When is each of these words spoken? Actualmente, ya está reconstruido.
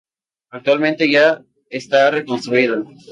Actualmente, 0.49 1.11
ya 1.11 1.43
está 1.69 2.09
reconstruido. 2.09 2.85